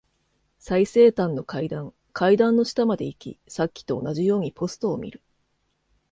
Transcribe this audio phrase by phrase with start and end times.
[0.57, 1.93] 最西端の階段。
[2.11, 5.21] 階段の下まで行き、さっきと同じようにポストを見る。